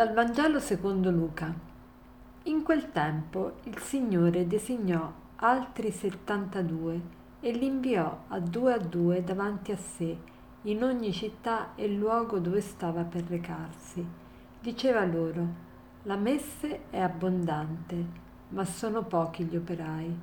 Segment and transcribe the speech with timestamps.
[0.00, 1.54] Dal Vangelo secondo Luca.
[2.44, 7.00] In quel tempo il Signore designò altri settantadue
[7.38, 10.16] e li inviò a due a due davanti a sé
[10.62, 14.02] in ogni città e luogo dove stava per recarsi.
[14.58, 15.46] Diceva loro,
[16.04, 18.04] la messe è abbondante,
[18.48, 20.18] ma sono pochi gli operai.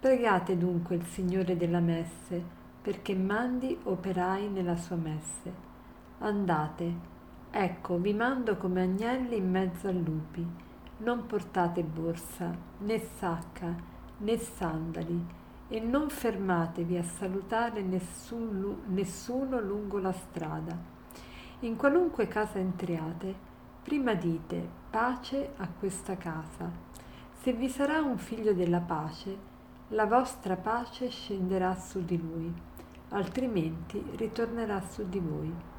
[0.00, 2.44] Pregate dunque il Signore della messe
[2.82, 5.50] perché mandi operai nella sua messe.
[6.18, 7.12] Andate,
[7.56, 10.44] Ecco, vi mando come agnelli in mezzo a lupi.
[10.96, 13.72] Non portate borsa, né sacca,
[14.16, 15.24] né sandali,
[15.68, 20.76] e non fermatevi a salutare nessun, nessuno lungo la strada.
[21.60, 23.32] In qualunque casa entriate,
[23.84, 26.68] prima dite pace a questa casa.
[27.34, 29.38] Se vi sarà un figlio della pace,
[29.90, 32.52] la vostra pace scenderà su di lui,
[33.10, 35.72] altrimenti ritornerà su di voi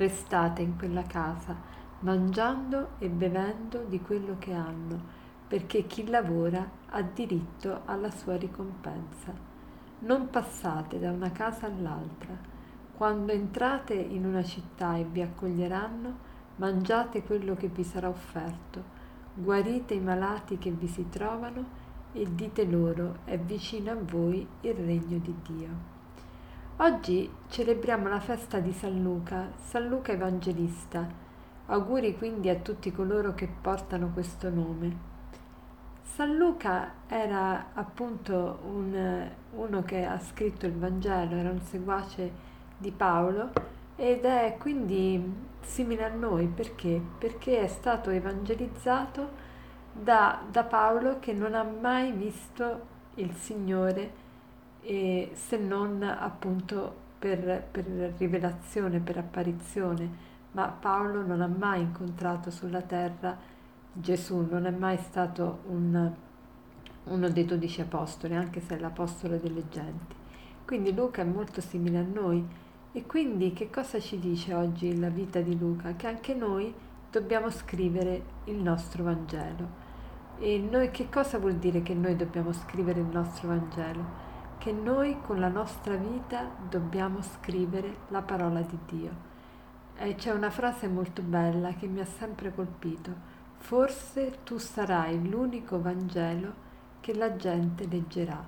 [0.00, 1.54] restate in quella casa,
[2.00, 4.98] mangiando e bevendo di quello che hanno,
[5.46, 9.32] perché chi lavora ha diritto alla sua ricompensa.
[10.00, 12.34] Non passate da una casa all'altra.
[12.96, 18.98] Quando entrate in una città e vi accoglieranno, mangiate quello che vi sarà offerto,
[19.34, 21.78] guarite i malati che vi si trovano
[22.12, 25.99] e dite loro è vicino a voi il regno di Dio.
[26.82, 31.06] Oggi celebriamo la festa di San Luca, San Luca Evangelista.
[31.66, 34.96] Auguri quindi a tutti coloro che portano questo nome.
[36.00, 42.32] San Luca era appunto un, uno che ha scritto il Vangelo, era un seguace
[42.78, 43.50] di Paolo
[43.94, 46.98] ed è quindi simile a noi perché?
[47.18, 49.28] Perché è stato evangelizzato
[49.92, 54.28] da, da Paolo che non ha mai visto il Signore
[54.82, 57.84] e se non appunto per, per
[58.16, 63.36] rivelazione, per apparizione, ma Paolo non ha mai incontrato sulla terra
[63.92, 66.12] Gesù, non è mai stato un,
[67.04, 70.14] uno dei dodici apostoli, anche se è l'apostolo delle genti.
[70.64, 72.46] Quindi Luca è molto simile a noi
[72.92, 75.94] e quindi che cosa ci dice oggi la vita di Luca?
[75.94, 76.72] Che anche noi
[77.10, 79.88] dobbiamo scrivere il nostro Vangelo.
[80.38, 84.28] E noi, che cosa vuol dire che noi dobbiamo scrivere il nostro Vangelo?
[84.60, 89.10] Che noi con la nostra vita dobbiamo scrivere la parola di Dio.
[89.96, 93.10] E c'è una frase molto bella che mi ha sempre colpito.
[93.56, 96.52] Forse tu sarai l'unico Vangelo
[97.00, 98.38] che la gente leggerà.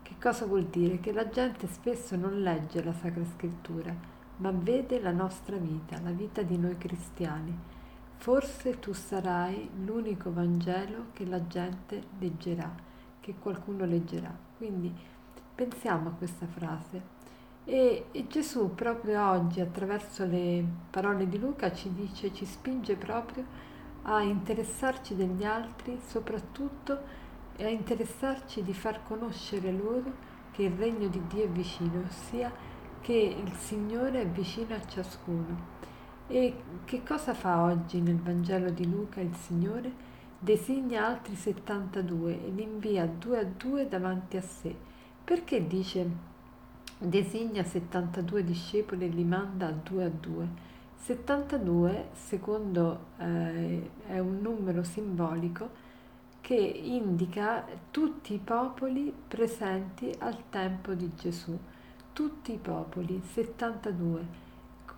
[0.00, 0.98] Che cosa vuol dire?
[0.98, 3.94] Che la gente spesso non legge la Sacra Scrittura,
[4.38, 7.54] ma vede la nostra vita, la vita di noi cristiani.
[8.16, 12.74] Forse tu sarai l'unico Vangelo che la gente leggerà,
[13.20, 14.34] che qualcuno leggerà.
[14.56, 15.12] Quindi
[15.54, 17.00] Pensiamo a questa frase.
[17.64, 23.44] E, e, Gesù proprio oggi, attraverso le parole di Luca, ci dice, ci spinge proprio
[24.02, 26.98] a interessarci degli altri, soprattutto
[27.56, 30.12] a interessarci di far conoscere loro
[30.50, 32.52] che il regno di Dio è vicino, ossia
[33.00, 35.72] che il Signore è vicino a ciascuno.
[36.26, 40.12] E che cosa fa oggi nel Vangelo di Luca il Signore?
[40.36, 44.92] Designa altri 72 e li invia due a due davanti a sé
[45.24, 46.32] perché dice
[46.98, 50.72] designa 72 discepoli e li manda a due a due?
[50.96, 55.82] 72, secondo, eh, è un numero simbolico
[56.40, 61.58] che indica tutti i popoli presenti al tempo di Gesù.
[62.12, 64.42] Tutti i popoli, 72.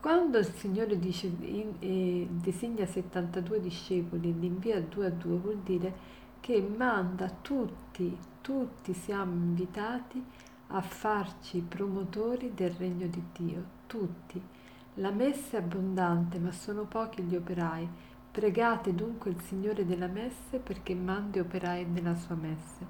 [0.00, 5.36] Quando il Signore dice in, eh, designa 72 discepoli e li invia due a due,
[5.36, 5.94] vuol dire
[6.46, 10.24] che manda tutti, tutti siamo invitati
[10.68, 14.40] a farci promotori del regno di Dio, tutti.
[14.94, 17.88] La messa è abbondante, ma sono pochi gli operai.
[18.30, 22.86] Pregate dunque il Signore della messe perché mandi operai nella sua messe.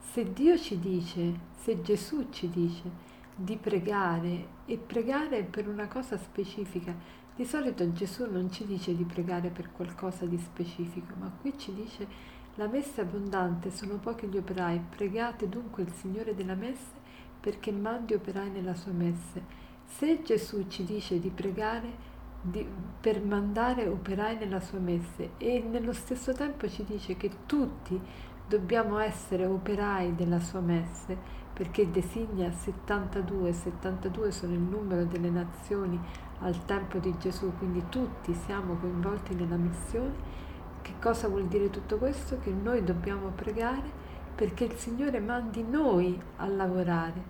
[0.00, 2.90] Se Dio ci dice, se Gesù ci dice
[3.36, 6.92] di pregare e pregare per una cosa specifica,
[7.36, 11.72] di solito Gesù non ci dice di pregare per qualcosa di specifico, ma qui ci
[11.72, 17.04] dice la messa è abbondante, sono pochi gli operai, pregate dunque il Signore della messe
[17.38, 19.64] perché mandi operai nella sua messe.
[19.84, 22.66] Se Gesù ci dice di pregare di,
[23.00, 28.00] per mandare operai nella sua messe e nello stesso tempo ci dice che tutti
[28.48, 35.98] dobbiamo essere operai della sua messe perché designa 72, 72 sono il numero delle nazioni
[36.40, 40.44] al tempo di Gesù, quindi tutti siamo coinvolti nella missione
[40.86, 42.38] che cosa vuol dire tutto questo?
[42.38, 43.90] Che noi dobbiamo pregare
[44.36, 47.20] perché il Signore mandi noi a lavorare.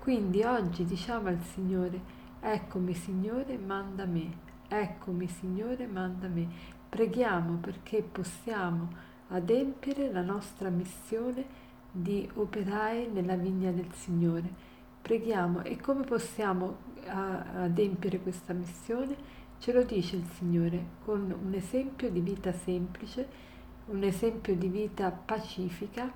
[0.00, 1.98] Quindi oggi diciamo al Signore,
[2.40, 4.30] eccomi Signore, manda me,
[4.68, 6.46] eccomi Signore, manda me,
[6.90, 8.88] Preghiamo perché possiamo
[9.28, 11.44] adempiere la nostra missione
[11.90, 14.48] di operai nella vigna del Signore.
[15.00, 16.76] Preghiamo e come possiamo
[17.06, 19.16] adempiere questa missione?
[19.58, 23.26] Ce lo dice il Signore con un esempio di vita semplice,
[23.86, 26.12] un esempio di vita pacifica.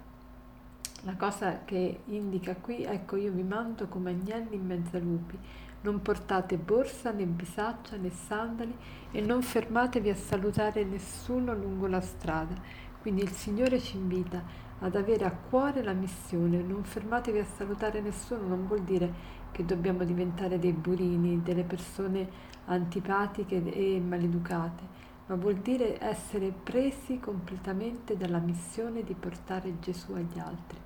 [1.03, 5.39] La cosa che indica qui, ecco io vi mando come agnelli in mezzo a lupi,
[5.83, 8.77] non portate borsa né bisaccia né sandali
[9.11, 12.55] e non fermatevi a salutare nessuno lungo la strada.
[13.01, 18.03] Quindi il Signore ci invita ad avere a cuore la missione, non fermatevi a salutare
[18.03, 22.27] nessuno, non vuol dire che dobbiamo diventare dei burini, delle persone
[22.65, 24.83] antipatiche e maleducate,
[25.27, 30.79] ma vuol dire essere presi completamente dalla missione di portare Gesù agli altri.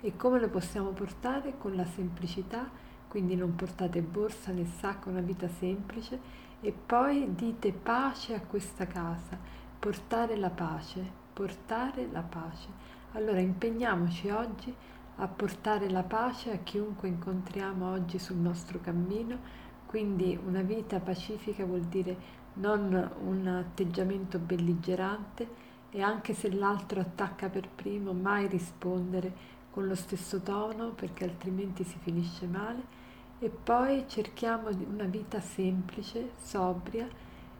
[0.00, 1.58] E come lo possiamo portare?
[1.58, 2.66] Con la semplicità
[3.08, 6.18] quindi non portate borsa né sacco, una vita semplice
[6.60, 9.38] e poi dite pace a questa casa,
[9.78, 12.68] portare la pace, portare la pace.
[13.12, 14.74] Allora impegniamoci oggi
[15.16, 19.38] a portare la pace a chiunque incontriamo oggi sul nostro cammino,
[19.86, 27.48] quindi una vita pacifica vuol dire non un atteggiamento belligerante e anche se l'altro attacca
[27.48, 33.02] per primo mai rispondere con lo stesso tono perché altrimenti si finisce male.
[33.38, 37.06] E poi cerchiamo una vita semplice, sobria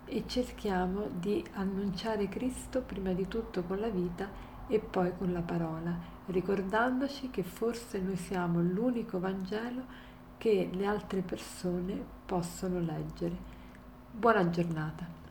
[0.07, 4.29] e cerchiamo di annunciare Cristo prima di tutto con la vita
[4.67, 5.97] e poi con la parola,
[6.27, 9.83] ricordandoci che forse noi siamo l'unico Vangelo
[10.39, 13.37] che le altre persone possono leggere.
[14.11, 15.24] Buona giornata.